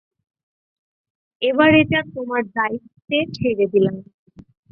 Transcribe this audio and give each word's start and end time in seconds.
এবার 1.41 1.71
এটা 1.81 1.99
তোমার 2.15 2.41
দায়িত্বে 2.55 3.17
ছেড়ে 3.35 3.65
দিলাম। 3.73 3.95